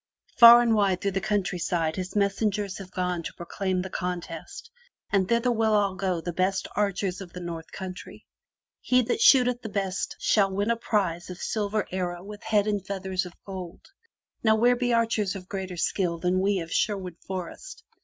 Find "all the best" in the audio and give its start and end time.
6.15-6.67